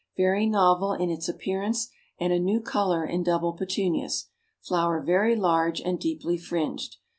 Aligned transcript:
Very 0.17 0.47
novel 0.47 0.93
in 0.93 1.11
its 1.11 1.29
appearance 1.29 1.89
and 2.19 2.33
a 2.33 2.39
new 2.39 2.59
color 2.59 3.05
in 3.05 3.21
double 3.21 3.53
petunias; 3.53 4.29
flower 4.59 4.99
very 4.99 5.35
large 5.35 5.79
and 5.79 5.99
deeply 5.99 6.39
fringed. 6.39 6.97